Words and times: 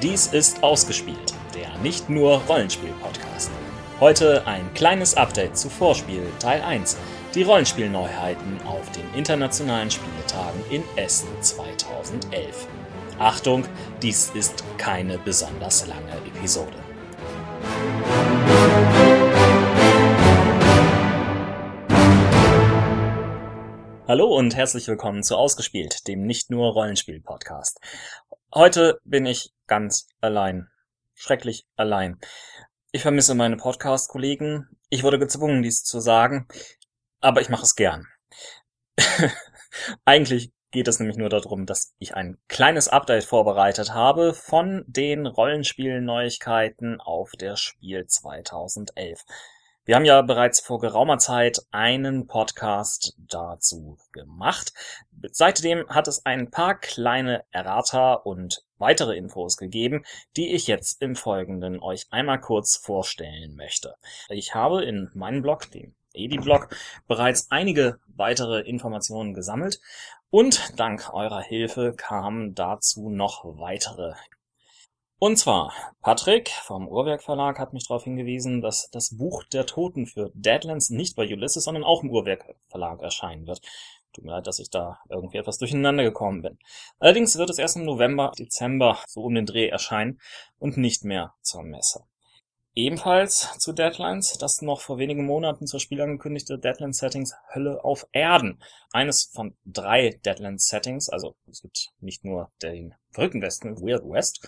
Dies 0.00 0.28
ist 0.28 0.62
Ausgespielt, 0.62 1.34
der 1.56 1.76
nicht 1.78 2.08
nur 2.08 2.40
Rollenspiel-Podcast. 2.42 3.50
Heute 3.98 4.46
ein 4.46 4.72
kleines 4.72 5.16
Update 5.16 5.58
zu 5.58 5.68
Vorspiel 5.68 6.22
Teil 6.38 6.62
1, 6.62 6.96
die 7.34 7.42
Rollenspielneuheiten 7.42 8.62
auf 8.64 8.92
den 8.92 9.12
internationalen 9.14 9.90
Spieletagen 9.90 10.60
in 10.70 10.84
Essen 10.94 11.26
2011. 11.40 12.68
Achtung, 13.18 13.64
dies 14.00 14.30
ist 14.34 14.62
keine 14.76 15.18
besonders 15.18 15.84
lange 15.88 16.12
Episode. 16.28 16.78
Hallo 24.06 24.28
und 24.28 24.54
herzlich 24.54 24.86
willkommen 24.86 25.24
zu 25.24 25.36
Ausgespielt, 25.36 26.06
dem 26.06 26.22
nicht 26.22 26.50
nur 26.50 26.72
Rollenspiel-Podcast. 26.72 27.80
Heute 28.54 28.98
bin 29.04 29.26
ich 29.26 29.52
ganz 29.66 30.08
allein. 30.22 30.70
Schrecklich 31.14 31.66
allein. 31.76 32.18
Ich 32.92 33.02
vermisse 33.02 33.34
meine 33.34 33.58
Podcast-Kollegen. 33.58 34.66
Ich 34.88 35.02
wurde 35.02 35.18
gezwungen, 35.18 35.62
dies 35.62 35.84
zu 35.84 36.00
sagen, 36.00 36.48
aber 37.20 37.42
ich 37.42 37.50
mache 37.50 37.64
es 37.64 37.76
gern. 37.76 38.06
Eigentlich 40.06 40.50
geht 40.70 40.88
es 40.88 40.98
nämlich 40.98 41.18
nur 41.18 41.28
darum, 41.28 41.66
dass 41.66 41.94
ich 41.98 42.14
ein 42.14 42.38
kleines 42.48 42.88
Update 42.88 43.24
vorbereitet 43.24 43.92
habe 43.92 44.32
von 44.32 44.82
den 44.86 45.26
Rollenspiel-Neuigkeiten 45.26 47.02
auf 47.02 47.32
der 47.32 47.56
Spiel 47.56 48.06
2011. 48.06 49.26
Wir 49.88 49.96
haben 49.96 50.04
ja 50.04 50.20
bereits 50.20 50.60
vor 50.60 50.80
geraumer 50.80 51.16
Zeit 51.16 51.62
einen 51.70 52.26
Podcast 52.26 53.14
dazu 53.16 53.96
gemacht. 54.12 54.74
Seitdem 55.30 55.88
hat 55.88 56.08
es 56.08 56.26
ein 56.26 56.50
paar 56.50 56.78
kleine 56.78 57.42
Errata 57.52 58.12
und 58.12 58.66
weitere 58.76 59.16
Infos 59.16 59.56
gegeben, 59.56 60.04
die 60.36 60.52
ich 60.52 60.66
jetzt 60.66 61.00
im 61.00 61.16
Folgenden 61.16 61.80
euch 61.80 62.06
einmal 62.10 62.38
kurz 62.38 62.76
vorstellen 62.76 63.56
möchte. 63.56 63.94
Ich 64.28 64.54
habe 64.54 64.84
in 64.84 65.10
meinem 65.14 65.40
Blog, 65.40 65.70
dem 65.70 65.94
Edi-Blog, 66.12 66.68
bereits 67.06 67.50
einige 67.50 67.98
weitere 68.08 68.60
Informationen 68.60 69.32
gesammelt 69.32 69.80
und 70.28 70.78
dank 70.78 71.14
eurer 71.14 71.40
Hilfe 71.40 71.94
kamen 71.96 72.54
dazu 72.54 73.08
noch 73.08 73.42
weitere 73.58 74.12
und 75.18 75.36
zwar, 75.36 75.72
Patrick 76.00 76.48
vom 76.48 76.88
Uhrwerk 76.88 77.22
Verlag 77.22 77.58
hat 77.58 77.72
mich 77.72 77.88
darauf 77.88 78.04
hingewiesen, 78.04 78.60
dass 78.60 78.88
das 78.90 79.16
Buch 79.16 79.44
der 79.44 79.66
Toten 79.66 80.06
für 80.06 80.30
Deadlands 80.34 80.90
nicht 80.90 81.16
bei 81.16 81.24
Ulysses, 81.24 81.64
sondern 81.64 81.84
auch 81.84 82.02
im 82.02 82.10
Uhrwerk 82.10 82.56
Verlag 82.68 83.02
erscheinen 83.02 83.46
wird. 83.46 83.60
Tut 84.12 84.24
mir 84.24 84.32
leid, 84.32 84.46
dass 84.46 84.58
ich 84.58 84.70
da 84.70 84.98
irgendwie 85.10 85.38
etwas 85.38 85.58
durcheinander 85.58 86.04
gekommen 86.04 86.42
bin. 86.42 86.58
Allerdings 86.98 87.36
wird 87.36 87.50
es 87.50 87.58
erst 87.58 87.76
im 87.76 87.84
November, 87.84 88.32
Dezember 88.38 88.98
so 89.06 89.22
um 89.22 89.34
den 89.34 89.46
Dreh 89.46 89.68
erscheinen 89.68 90.20
und 90.58 90.76
nicht 90.76 91.04
mehr 91.04 91.34
zur 91.42 91.62
Messe. 91.62 92.04
Ebenfalls 92.74 93.58
zu 93.58 93.72
Deadlines, 93.72 94.38
das 94.38 94.62
noch 94.62 94.80
vor 94.80 94.98
wenigen 94.98 95.26
Monaten 95.26 95.66
zur 95.66 95.80
Spiel 95.80 96.00
angekündigte 96.00 96.60
Deadlands-Settings 96.60 97.34
Hölle 97.52 97.82
auf 97.82 98.06
Erden. 98.12 98.62
Eines 98.92 99.32
von 99.34 99.56
drei 99.64 100.10
Deadlands-Settings, 100.24 101.08
also 101.08 101.34
es 101.50 101.60
gibt 101.60 101.88
nicht 101.98 102.24
nur 102.24 102.52
den 102.62 102.94
verrückten 103.10 103.42
Westen, 103.42 103.80
Weird 103.80 104.04
West, 104.04 104.46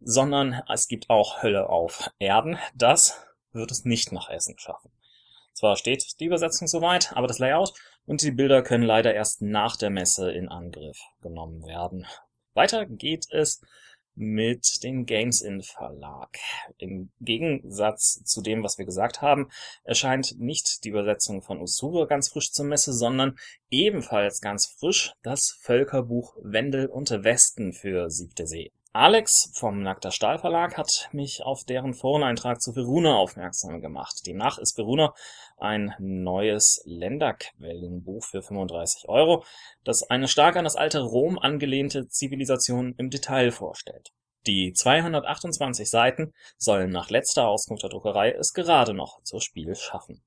sondern 0.00 0.62
es 0.68 0.88
gibt 0.88 1.10
auch 1.10 1.42
Hölle 1.42 1.68
auf 1.68 2.10
Erden. 2.18 2.58
Das 2.74 3.26
wird 3.52 3.70
es 3.70 3.84
nicht 3.84 4.12
nach 4.12 4.28
Essen 4.28 4.58
schaffen. 4.58 4.90
Zwar 5.52 5.76
steht 5.76 6.20
die 6.20 6.26
Übersetzung 6.26 6.68
soweit, 6.68 7.12
aber 7.14 7.26
das 7.26 7.38
Layout 7.38 7.72
und 8.04 8.22
die 8.22 8.30
Bilder 8.30 8.62
können 8.62 8.84
leider 8.84 9.14
erst 9.14 9.42
nach 9.42 9.76
der 9.76 9.90
Messe 9.90 10.30
in 10.30 10.48
Angriff 10.48 10.98
genommen 11.22 11.64
werden. 11.66 12.06
Weiter 12.54 12.86
geht 12.86 13.26
es 13.30 13.62
mit 14.16 14.82
dem 14.82 15.04
Games 15.04 15.42
in 15.42 15.62
Verlag. 15.62 16.38
Im 16.78 17.10
Gegensatz 17.20 18.22
zu 18.24 18.40
dem, 18.40 18.62
was 18.62 18.78
wir 18.78 18.86
gesagt 18.86 19.20
haben, 19.20 19.50
erscheint 19.84 20.38
nicht 20.38 20.84
die 20.84 20.88
Übersetzung 20.88 21.42
von 21.42 21.60
Usura 21.60 22.06
ganz 22.06 22.30
frisch 22.30 22.50
zur 22.52 22.64
Messe, 22.64 22.92
sondern 22.92 23.36
ebenfalls 23.70 24.40
ganz 24.40 24.66
frisch 24.66 25.12
das 25.22 25.58
Völkerbuch 25.60 26.34
Wendel 26.42 26.86
und 26.86 27.10
Westen 27.10 27.74
für 27.74 28.10
Siebte 28.10 28.46
See. 28.46 28.72
Alex 28.96 29.50
vom 29.52 29.82
Nackter 29.82 30.10
Stahl 30.10 30.38
Verlag 30.38 30.78
hat 30.78 31.10
mich 31.12 31.42
auf 31.42 31.64
deren 31.64 31.92
Foreneintrag 31.92 32.62
zu 32.62 32.72
Veruna 32.72 33.16
aufmerksam 33.16 33.82
gemacht. 33.82 34.26
Demnach 34.26 34.56
ist 34.56 34.74
Veruna 34.74 35.12
ein 35.58 35.94
neues 35.98 36.80
Länderquellenbuch 36.86 38.24
für 38.24 38.40
35 38.40 39.06
Euro, 39.10 39.44
das 39.84 40.02
eine 40.04 40.28
stark 40.28 40.56
an 40.56 40.64
das 40.64 40.76
alte 40.76 41.00
Rom 41.00 41.38
angelehnte 41.38 42.08
Zivilisation 42.08 42.94
im 42.96 43.10
Detail 43.10 43.50
vorstellt. 43.50 44.12
Die 44.46 44.72
228 44.72 45.90
Seiten 45.90 46.32
sollen 46.56 46.88
nach 46.88 47.10
letzter 47.10 47.48
Auskunft 47.48 47.82
der 47.82 47.90
Druckerei 47.90 48.30
es 48.32 48.54
gerade 48.54 48.94
noch 48.94 49.22
zur 49.24 49.42
Spiel 49.42 49.74
schaffen. 49.74 50.22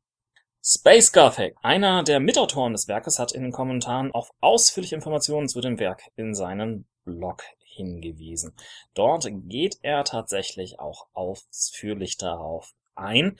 Space 0.63 1.11
Gothic, 1.11 1.55
einer 1.63 2.03
der 2.03 2.19
Mitautoren 2.19 2.73
des 2.73 2.87
Werkes, 2.87 3.17
hat 3.17 3.31
in 3.31 3.41
den 3.41 3.51
Kommentaren 3.51 4.11
auf 4.11 4.29
ausführliche 4.41 4.93
Informationen 4.93 5.49
zu 5.49 5.59
dem 5.59 5.79
Werk 5.79 6.03
in 6.15 6.35
seinen 6.35 6.85
Blog 7.03 7.41
hingewiesen. 7.69 8.53
Dort 8.93 9.27
geht 9.47 9.77
er 9.81 10.03
tatsächlich 10.03 10.79
auch 10.79 11.07
ausführlich 11.13 12.17
darauf 12.17 12.73
ein. 12.95 13.37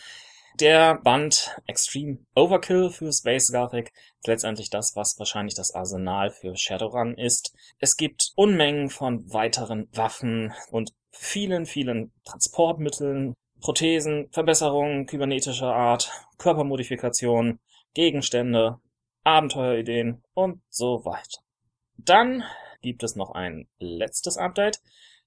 Der 0.60 0.96
Band 0.96 1.56
Extreme 1.68 2.20
Overkill 2.36 2.90
für 2.90 3.14
Space 3.14 3.52
Gothic 3.52 3.94
ist 4.18 4.28
letztendlich 4.28 4.70
das, 4.70 4.96
was 4.96 5.18
wahrscheinlich 5.18 5.56
das 5.56 5.74
Arsenal 5.74 6.32
für 6.32 6.56
Shadowrun 6.56 7.16
ist. 7.18 7.54
Es 7.78 7.96
gibt 7.96 8.34
Unmengen 8.36 8.90
von 8.90 9.32
weiteren 9.32 9.88
Waffen 9.94 10.54
und 10.70 10.94
vielen, 11.12 11.66
vielen 11.66 12.12
Transportmitteln, 12.26 13.36
Prothesen, 13.62 14.30
Verbesserungen 14.32 15.06
kybernetischer 15.06 15.74
Art, 15.74 16.12
Körpermodifikationen, 16.38 17.60
Gegenstände, 17.94 18.80
Abenteuerideen 19.24 20.24
und 20.34 20.62
so 20.70 21.06
weiter. 21.06 21.42
Dann 21.98 22.44
gibt 22.82 23.04
es 23.04 23.16
noch 23.16 23.32
ein 23.32 23.68
letztes 23.78 24.38
Update, 24.38 24.82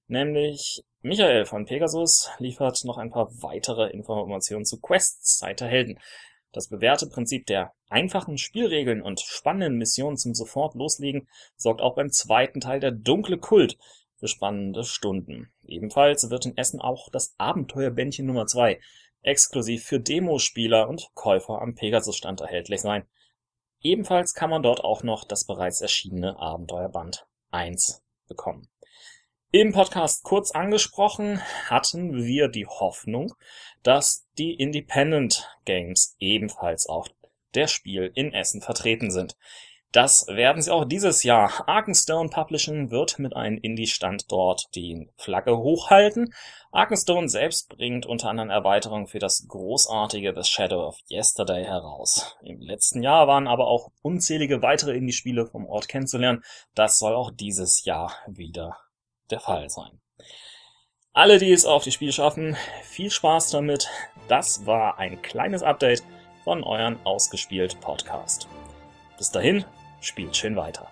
nämlich 0.07 0.83
Michael 1.01 1.45
von 1.45 1.65
Pegasus 1.65 2.29
liefert 2.39 2.83
noch 2.85 2.97
ein 2.97 3.11
paar 3.11 3.29
weitere 3.41 3.89
Informationen 3.89 4.65
zu 4.65 4.79
Quests 4.79 5.37
Zeit 5.37 5.59
der 5.59 5.67
Helden. 5.67 5.99
Das 6.53 6.69
bewährte 6.69 7.07
Prinzip 7.07 7.45
der 7.47 7.73
einfachen 7.89 8.37
Spielregeln 8.37 9.01
und 9.01 9.19
spannenden 9.19 9.77
Missionen 9.77 10.17
zum 10.17 10.33
sofort 10.33 10.75
loslegen 10.75 11.27
sorgt 11.57 11.81
auch 11.81 11.95
beim 11.95 12.11
zweiten 12.11 12.61
Teil 12.61 12.79
der 12.79 12.91
dunkle 12.91 13.37
Kult 13.37 13.77
für 14.17 14.27
spannende 14.27 14.83
Stunden. 14.83 15.51
Ebenfalls 15.65 16.29
wird 16.29 16.45
in 16.45 16.55
Essen 16.55 16.79
auch 16.79 17.09
das 17.11 17.35
Abenteuerbändchen 17.37 18.25
Nummer 18.25 18.45
2 18.45 18.79
exklusiv 19.23 19.83
für 19.83 19.99
Demospieler 19.99 20.87
und 20.87 21.09
Käufer 21.15 21.61
am 21.61 21.75
Pegasus-Stand 21.75 22.41
erhältlich 22.41 22.81
sein. 22.81 23.07
Ebenfalls 23.81 24.33
kann 24.33 24.49
man 24.49 24.63
dort 24.63 24.81
auch 24.81 25.03
noch 25.03 25.25
das 25.25 25.45
bereits 25.45 25.81
erschienene 25.81 26.37
Abenteuerband 26.39 27.25
1 27.53 28.03
bekommen. 28.27 28.67
Im 29.51 29.71
Podcast 29.71 30.23
kurz 30.23 30.51
angesprochen 30.51 31.39
hatten 31.69 32.25
wir 32.25 32.47
die 32.47 32.65
Hoffnung, 32.65 33.35
dass 33.83 34.27
die 34.37 34.55
Independent 34.55 35.47
Games 35.63 36.15
ebenfalls 36.19 36.87
auf 36.87 37.07
der 37.53 37.67
Spiel 37.67 38.11
in 38.15 38.33
Essen 38.33 38.61
vertreten 38.61 39.11
sind. 39.11 39.37
Das 39.93 40.25
werden 40.27 40.59
sie 40.59 40.71
auch 40.71 40.85
dieses 40.85 41.21
Jahr. 41.21 41.69
Arkenstone 41.69 42.29
Publishing 42.29 42.89
wird 42.89 43.19
mit 43.19 43.35
einem 43.35 43.59
Indie-Stand 43.59 44.31
dort 44.31 44.65
die 44.73 45.07
Flagge 45.17 45.55
hochhalten. 45.55 46.33
Arkenstone 46.71 47.29
selbst 47.29 47.69
bringt 47.69 48.07
unter 48.07 48.27
anderem 48.27 48.49
Erweiterungen 48.49 49.05
für 49.05 49.19
das 49.19 49.45
großartige 49.47 50.33
The 50.35 50.49
Shadow 50.49 50.87
of 50.87 50.97
Yesterday 51.11 51.63
heraus. 51.63 52.35
Im 52.41 52.59
letzten 52.59 53.03
Jahr 53.03 53.27
waren 53.27 53.47
aber 53.47 53.67
auch 53.67 53.91
unzählige 54.01 54.63
weitere 54.63 54.97
Indie-Spiele 54.97 55.45
vom 55.45 55.67
Ort 55.67 55.87
kennenzulernen. 55.87 56.41
Das 56.73 56.97
soll 56.97 57.13
auch 57.13 57.29
dieses 57.29 57.85
Jahr 57.85 58.15
wieder 58.25 58.75
der 59.29 59.41
Fall 59.41 59.69
sein. 59.69 60.01
Alle, 61.11 61.37
die 61.37 61.51
es 61.51 61.67
auf 61.67 61.83
die 61.83 61.91
Spiele 61.91 62.13
schaffen, 62.13 62.57
viel 62.81 63.11
Spaß 63.11 63.51
damit. 63.51 63.89
Das 64.27 64.65
war 64.65 64.97
ein 64.97 65.21
kleines 65.21 65.61
Update 65.61 66.01
von 66.43 66.63
euren 66.63 66.97
ausgespielt 67.05 67.79
Podcast. 67.79 68.47
Bis 69.19 69.29
dahin, 69.29 69.63
spielt 70.03 70.35
schön 70.35 70.55
weiter. 70.55 70.91